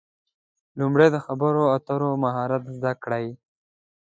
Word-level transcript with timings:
لومړی 0.79 1.07
د 1.11 1.17
خبرو 1.25 1.61
اترو 1.75 2.09
مهارت 2.23 2.63
زده 2.75 2.91
کړئ. 3.03 3.27